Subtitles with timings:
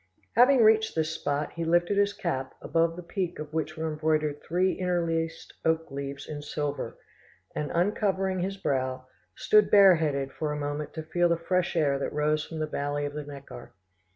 [0.35, 4.41] Having reached this spot, he lifted his cap, above the peak of which were embroidered
[4.41, 6.97] three interlaced oak leaves in silver,
[7.55, 12.13] and uncovering his brow, stood bareheaded for a moment to feel the fresh air that
[12.13, 13.73] rose from the valley of the Neckar.